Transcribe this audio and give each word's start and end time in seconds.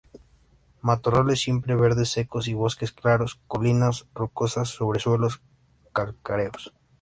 Matorrales 0.81 1.41
siempre 1.41 1.75
verdes, 1.75 2.09
secos, 2.09 2.47
y 2.47 2.55
bosques 2.55 2.91
claros, 2.91 3.39
colinas 3.47 4.07
rocosas, 4.15 4.69
sobre 4.69 4.99
suelos 4.99 5.43
calcáreos. 5.93 6.73